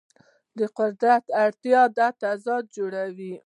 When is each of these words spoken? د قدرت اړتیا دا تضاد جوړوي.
د 0.57 0.59
قدرت 0.79 1.23
اړتیا 1.43 1.81
دا 1.97 2.07
تضاد 2.21 2.63
جوړوي. 2.77 3.33